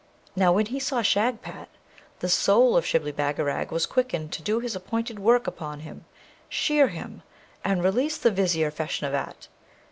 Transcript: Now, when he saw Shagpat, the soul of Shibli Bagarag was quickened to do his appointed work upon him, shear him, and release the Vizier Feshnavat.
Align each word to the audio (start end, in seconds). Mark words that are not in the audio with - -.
Now, 0.35 0.51
when 0.51 0.65
he 0.65 0.79
saw 0.79 1.03
Shagpat, 1.03 1.69
the 2.21 2.27
soul 2.27 2.75
of 2.75 2.87
Shibli 2.87 3.11
Bagarag 3.11 3.69
was 3.69 3.85
quickened 3.85 4.31
to 4.31 4.41
do 4.41 4.59
his 4.59 4.75
appointed 4.75 5.19
work 5.19 5.45
upon 5.45 5.81
him, 5.81 6.05
shear 6.49 6.87
him, 6.87 7.21
and 7.63 7.83
release 7.83 8.17
the 8.17 8.31
Vizier 8.31 8.71
Feshnavat. 8.71 9.47